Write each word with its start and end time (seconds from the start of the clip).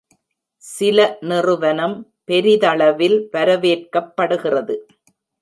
சில 0.63 0.97
நிறுவனம் 1.23 1.93
பெரிதளவில் 2.29 3.17
வரவேற்கப்படுகிறது. 3.33 4.77